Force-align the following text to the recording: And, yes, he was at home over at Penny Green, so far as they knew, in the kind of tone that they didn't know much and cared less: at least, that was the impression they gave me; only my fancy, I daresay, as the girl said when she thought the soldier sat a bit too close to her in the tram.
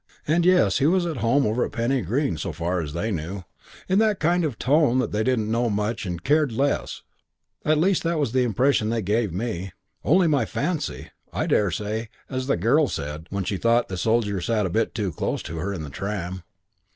And, 0.27 0.47
yes, 0.47 0.79
he 0.79 0.87
was 0.87 1.05
at 1.05 1.17
home 1.17 1.45
over 1.45 1.63
at 1.63 1.73
Penny 1.73 2.01
Green, 2.01 2.35
so 2.35 2.51
far 2.51 2.81
as 2.81 2.93
they 2.93 3.11
knew, 3.11 3.43
in 3.87 3.99
the 3.99 4.15
kind 4.15 4.43
of 4.43 4.57
tone 4.57 4.97
that 4.97 5.11
they 5.11 5.23
didn't 5.23 5.51
know 5.51 5.69
much 5.69 6.07
and 6.07 6.23
cared 6.23 6.51
less: 6.51 7.03
at 7.63 7.77
least, 7.77 8.01
that 8.01 8.17
was 8.17 8.31
the 8.31 8.41
impression 8.41 8.89
they 8.89 9.03
gave 9.03 9.31
me; 9.31 9.73
only 10.03 10.25
my 10.25 10.43
fancy, 10.43 11.11
I 11.31 11.45
daresay, 11.45 12.07
as 12.31 12.47
the 12.47 12.57
girl 12.57 12.87
said 12.87 13.27
when 13.29 13.43
she 13.43 13.57
thought 13.57 13.89
the 13.89 13.95
soldier 13.97 14.41
sat 14.41 14.65
a 14.65 14.71
bit 14.71 14.95
too 14.95 15.11
close 15.11 15.43
to 15.43 15.57
her 15.57 15.71
in 15.71 15.83
the 15.83 15.91
tram. 15.91 16.41